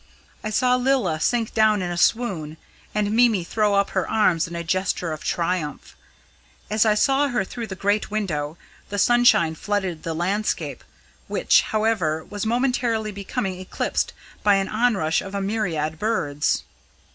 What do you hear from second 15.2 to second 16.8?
of a myriad birds."